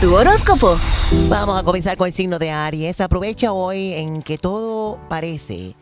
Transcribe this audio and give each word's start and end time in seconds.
Tu 0.00 0.14
horóscopo. 0.14 0.78
Vamos 1.30 1.58
a 1.58 1.64
comenzar 1.64 1.96
con 1.96 2.06
el 2.06 2.12
signo 2.12 2.38
de 2.38 2.50
Aries. 2.50 3.00
Aprovecha 3.00 3.52
hoy 3.52 3.94
en 3.94 4.22
que 4.22 4.36
todo 4.36 5.00
parece 5.08 5.74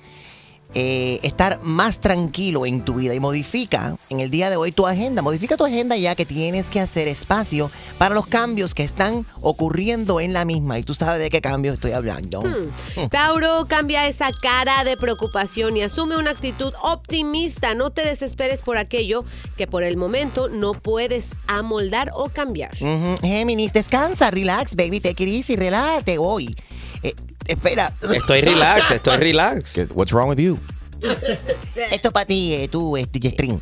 eh, 0.74 1.20
estar 1.22 1.60
más 1.62 2.00
tranquilo 2.00 2.66
en 2.66 2.82
tu 2.82 2.94
vida 2.94 3.14
y 3.14 3.20
modifica 3.20 3.96
en 4.10 4.20
el 4.20 4.30
día 4.30 4.50
de 4.50 4.56
hoy 4.56 4.72
tu 4.72 4.86
agenda. 4.86 5.22
Modifica 5.22 5.56
tu 5.56 5.64
agenda 5.64 5.96
ya 5.96 6.14
que 6.14 6.26
tienes 6.26 6.70
que 6.70 6.80
hacer 6.80 7.08
espacio 7.08 7.70
para 7.98 8.14
los 8.14 8.26
cambios 8.26 8.74
que 8.74 8.82
están 8.82 9.24
ocurriendo 9.40 10.20
en 10.20 10.32
la 10.32 10.44
misma. 10.44 10.78
Y 10.78 10.82
tú 10.82 10.94
sabes 10.94 11.20
de 11.20 11.30
qué 11.30 11.40
cambios 11.40 11.74
estoy 11.74 11.92
hablando. 11.92 12.42
Hmm. 12.42 13.08
Tauro, 13.10 13.66
cambia 13.68 14.08
esa 14.08 14.30
cara 14.42 14.84
de 14.84 14.96
preocupación 14.96 15.76
y 15.76 15.82
asume 15.82 16.16
una 16.16 16.30
actitud 16.30 16.72
optimista. 16.82 17.74
No 17.74 17.90
te 17.90 18.04
desesperes 18.04 18.62
por 18.62 18.76
aquello 18.76 19.24
que 19.56 19.66
por 19.66 19.84
el 19.84 19.96
momento 19.96 20.48
no 20.48 20.72
puedes 20.72 21.26
amoldar 21.46 22.10
o 22.14 22.28
cambiar. 22.28 22.74
Géminis, 23.20 23.72
descansa, 23.72 24.30
relax, 24.30 24.74
baby, 24.74 25.00
take 25.00 25.22
it 25.22 25.28
easy, 25.28 25.56
relájate 25.56 26.18
hoy. 26.18 26.56
Eh, 27.46 27.52
espera, 27.52 27.92
Estoy 28.14 28.40
relax, 28.40 28.90
estoy 28.90 29.16
relax. 29.18 29.76
What's 29.94 30.12
wrong 30.12 30.28
with 30.28 30.38
you? 30.38 30.58
esto 31.90 32.08
es 32.08 32.12
para 32.12 32.24
ti, 32.24 32.54
eh, 32.54 32.68
tú, 32.68 32.96
este, 32.96 33.20
Yestrin. 33.20 33.60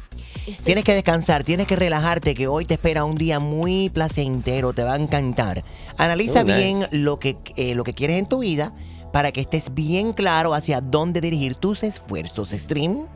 Tienes 0.64 0.84
que 0.84 0.95
descansar, 0.95 1.45
tienes 1.45 1.66
que 1.66 1.77
relajarte, 1.77 2.34
que 2.34 2.48
hoy 2.48 2.64
te 2.64 2.74
espera 2.74 3.05
un 3.05 3.14
día 3.14 3.38
muy 3.38 3.91
placentero, 3.91 4.72
te 4.72 4.82
va 4.82 4.95
a 4.95 4.96
encantar. 4.96 5.64
Analiza 5.98 6.42
nice. 6.42 6.56
bien 6.56 6.86
lo 6.91 7.18
que, 7.18 7.36
eh, 7.56 7.74
lo 7.74 7.84
que 7.84 7.95
quieres 7.95 8.18
en 8.18 8.27
tu 8.27 8.41
vida 8.41 8.72
para 9.12 9.30
que 9.30 9.41
estés 9.41 9.74
bien 9.74 10.12
claro 10.12 10.55
hacia 10.55 10.80
dónde 10.80 11.20
dirigir 11.20 11.55
tus 11.55 11.83
esfuerzos, 11.83 12.50
Stream. 12.50 13.06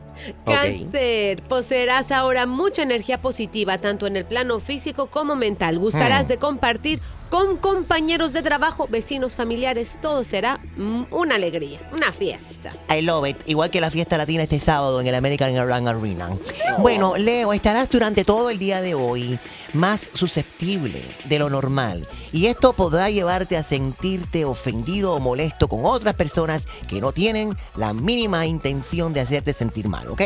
Cáncer, 0.45 1.41
poseerás 1.43 2.11
ahora 2.11 2.45
mucha 2.45 2.83
energía 2.83 3.21
positiva, 3.21 3.77
tanto 3.77 4.07
en 4.07 4.17
el 4.17 4.25
plano 4.25 4.59
físico 4.59 5.07
como 5.07 5.35
mental. 5.35 5.79
Gustarás 5.79 6.25
Hmm. 6.25 6.27
de 6.29 6.37
compartir 6.37 6.99
con 7.29 7.57
compañeros 7.57 8.31
de 8.31 8.41
trabajo, 8.41 8.87
vecinos, 8.89 9.35
familiares. 9.35 9.99
Todo 10.01 10.23
será 10.23 10.59
mm, 10.77 11.05
una 11.11 11.35
alegría, 11.35 11.79
una 11.93 12.11
fiesta. 12.13 12.73
I 12.89 13.01
love 13.01 13.27
it. 13.27 13.37
Igual 13.47 13.69
que 13.69 13.81
la 13.81 13.91
fiesta 13.91 14.17
latina 14.17 14.43
este 14.43 14.59
sábado 14.59 15.01
en 15.01 15.07
el 15.07 15.15
American 15.15 15.53
Airlines 15.53 15.87
Arena. 15.87 16.29
Bueno, 16.77 17.17
Leo, 17.17 17.51
estarás 17.53 17.89
durante 17.89 18.23
todo 18.23 18.49
el 18.49 18.57
día 18.59 18.81
de 18.81 18.95
hoy 18.95 19.37
más 19.73 20.09
susceptible 20.13 21.01
de 21.25 21.39
lo 21.39 21.49
normal. 21.49 22.07
Y 22.31 22.47
esto 22.47 22.73
podrá 22.73 23.09
llevarte 23.09 23.57
a 23.57 23.63
sentirte 23.63 24.45
ofendido 24.45 25.13
o 25.13 25.19
molesto 25.19 25.67
con 25.67 25.85
otras 25.85 26.15
personas 26.15 26.65
que 26.87 27.01
no 27.01 27.11
tienen 27.11 27.55
la 27.75 27.93
mínima 27.93 28.45
intención 28.45 29.13
de 29.13 29.21
hacerte 29.21 29.53
sentir 29.53 29.87
mal, 29.89 30.06
¿ok? 30.09 30.21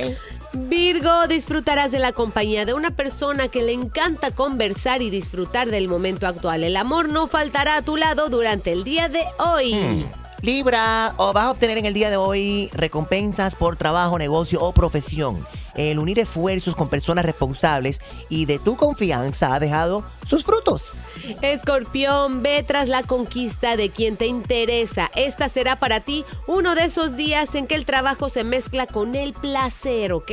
Virgo, 0.54 1.28
disfrutarás 1.28 1.92
de 1.92 2.00
la 2.00 2.12
compañía 2.12 2.66
de 2.66 2.74
una 2.74 2.92
persona 2.92 3.48
que 3.48 3.62
le 3.62 3.72
encanta 3.72 4.32
conversar 4.32 5.02
y 5.02 5.10
disfrutar 5.10 5.70
del 5.70 5.88
momento 5.88 6.28
actual. 6.28 6.64
El 6.64 6.76
amor 6.76 7.08
no 7.10 7.28
faltará 7.28 7.78
a 7.78 7.82
tu 7.82 7.96
lado 7.96 8.30
durante 8.30 8.72
el 8.72 8.84
día 8.84 9.08
de 9.08 9.24
hoy. 9.40 9.74
Hmm. 9.74 10.04
Libra, 10.42 11.14
o 11.18 11.34
vas 11.34 11.46
a 11.46 11.52
obtener 11.52 11.78
en 11.78 11.86
el 11.86 11.94
día 11.94 12.10
de 12.10 12.18
hoy 12.18 12.70
recompensas 12.74 13.56
por 13.56 13.78
trabajo, 13.78 14.18
negocio 14.18 14.60
o 14.62 14.74
profesión. 14.74 15.46
El 15.76 16.00
unir 16.00 16.20
esfuerzos 16.20 16.76
con 16.76 16.90
personas 16.90 17.26
responsables 17.26 18.02
y 18.28 18.46
de 18.46 18.60
tu 18.60 18.76
confianza 18.76 19.54
ha 19.54 19.60
dejado 19.60 20.04
sus 20.26 20.44
frutos. 20.44 20.94
Escorpión, 21.42 22.44
ve 22.44 22.64
tras 22.66 22.88
la 22.88 23.04
conquista 23.04 23.76
de 23.76 23.90
quien 23.90 24.18
te 24.18 24.28
interesa. 24.28 25.12
Esta 25.16 25.50
será 25.50 25.78
para 25.78 26.00
ti 26.00 26.26
uno 26.48 26.76
de 26.76 26.86
esos 26.86 27.16
días 27.16 27.56
en 27.56 27.68
que 27.68 27.76
el 27.76 27.86
trabajo 27.86 28.30
se 28.30 28.44
mezcla 28.44 28.88
con 28.88 29.16
el 29.16 29.34
placer, 29.34 30.14
¿ok? 30.14 30.32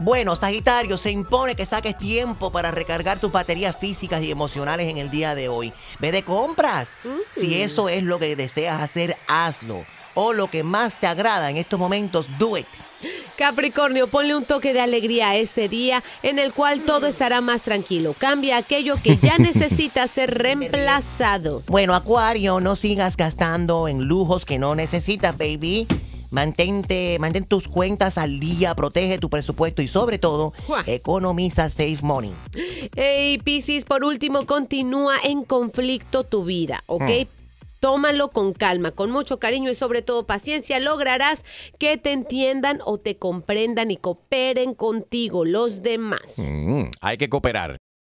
Bueno, 0.00 0.36
Sagitario, 0.36 0.96
se 0.96 1.10
impone 1.10 1.54
que 1.54 1.66
saques 1.66 1.96
tiempo 1.96 2.50
para 2.52 2.70
recargar 2.70 3.18
tus 3.18 3.32
baterías 3.32 3.76
físicas 3.76 4.22
y 4.22 4.30
emocionales 4.30 4.88
en 4.88 4.98
el 4.98 5.10
día 5.10 5.34
de 5.34 5.48
hoy. 5.48 5.72
Ve 5.98 6.12
de 6.12 6.22
compras. 6.22 6.88
Si 7.30 7.62
eso 7.62 7.88
es 7.88 8.02
lo 8.02 8.18
que 8.18 8.36
deseas 8.36 8.82
hacer, 8.82 9.16
hazlo. 9.28 9.84
O 10.14 10.32
lo 10.32 10.48
que 10.48 10.62
más 10.62 10.96
te 10.96 11.06
agrada 11.06 11.48
en 11.48 11.56
estos 11.56 11.78
momentos, 11.78 12.26
do 12.38 12.58
it. 12.58 12.66
Capricornio, 13.42 14.06
ponle 14.06 14.36
un 14.36 14.44
toque 14.44 14.72
de 14.72 14.80
alegría 14.80 15.30
a 15.30 15.36
este 15.36 15.68
día 15.68 16.00
en 16.22 16.38
el 16.38 16.52
cual 16.52 16.82
todo 16.82 17.08
estará 17.08 17.40
más 17.40 17.62
tranquilo. 17.62 18.14
Cambia 18.16 18.56
aquello 18.56 18.94
que 19.02 19.16
ya 19.16 19.36
necesita 19.38 20.06
ser 20.06 20.32
reemplazado. 20.32 21.60
Bueno, 21.66 21.96
Acuario, 21.96 22.60
no 22.60 22.76
sigas 22.76 23.16
gastando 23.16 23.88
en 23.88 24.04
lujos 24.04 24.44
que 24.44 24.60
no 24.60 24.76
necesitas, 24.76 25.36
baby. 25.36 25.88
Mantente, 26.30 27.16
mantén 27.18 27.44
tus 27.44 27.66
cuentas 27.66 28.16
al 28.16 28.38
día, 28.38 28.76
protege 28.76 29.18
tu 29.18 29.28
presupuesto 29.28 29.82
y 29.82 29.88
sobre 29.88 30.18
todo, 30.18 30.52
economiza 30.86 31.68
save 31.68 31.98
money. 32.00 32.32
Hey, 32.94 33.38
Piscis, 33.42 33.84
por 33.84 34.04
último, 34.04 34.46
continúa 34.46 35.16
en 35.24 35.42
conflicto 35.42 36.22
tu 36.22 36.44
vida, 36.44 36.84
¿ok? 36.86 37.26
Tómalo 37.82 38.30
con 38.30 38.52
calma, 38.52 38.92
con 38.92 39.10
mucho 39.10 39.40
cariño 39.40 39.68
y 39.68 39.74
sobre 39.74 40.02
todo 40.02 40.24
paciencia. 40.24 40.78
Lograrás 40.78 41.42
que 41.80 41.96
te 41.96 42.12
entiendan 42.12 42.78
o 42.84 42.98
te 42.98 43.16
comprendan 43.16 43.90
y 43.90 43.96
cooperen 43.96 44.74
contigo 44.74 45.44
los 45.44 45.82
demás. 45.82 46.34
Mm, 46.36 46.84
hay 47.00 47.16
que 47.16 47.28
cooperar. 47.28 47.82